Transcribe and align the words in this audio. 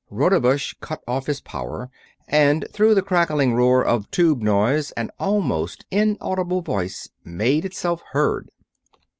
Rodebush 0.09 0.73
cut 0.79 1.03
off 1.07 1.27
his 1.27 1.41
power, 1.41 1.91
and 2.27 2.65
through 2.73 2.95
the 2.95 3.03
crackling 3.03 3.53
roar 3.53 3.85
of 3.85 4.09
tube 4.09 4.41
noise 4.41 4.89
an 4.93 5.11
almost 5.19 5.85
inaudible 5.91 6.63
voice 6.63 7.09
made 7.23 7.65
itself 7.65 8.01
heard. 8.13 8.49